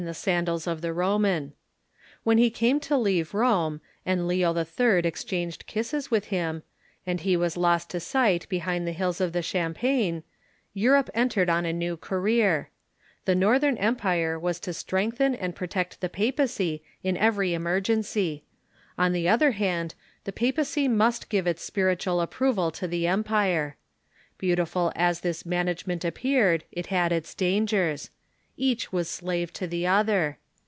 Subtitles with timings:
[0.11, 1.53] the sandals of the Roman.
[2.23, 4.27] When he came to Later Relations,„,^ ttt i i t• of Charlemagne leave Kome, and
[4.27, 5.05] Leo 111.
[5.05, 8.93] exchanged kisses with and the Pope ],ijj^^ ^nd he was lost to sight behind the
[8.93, 10.23] hills of the Champagne,
[10.73, 12.71] Europe entered on a new career.
[13.25, 18.41] The Northern em pire was to strengthen and protect the papacy in every emer gency.
[18.97, 19.93] On the other hand,
[20.23, 23.77] the papacy must give its spiritual approval to the empire.
[24.39, 28.09] Beautiful as this management ap peared, it had its dangers.
[28.57, 30.37] Each was slave to the other.